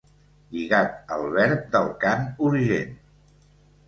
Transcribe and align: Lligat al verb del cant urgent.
Lligat 0.53 1.11
al 1.15 1.25
verb 1.35 1.67
del 1.75 1.89
cant 2.05 2.25
urgent. 2.47 2.97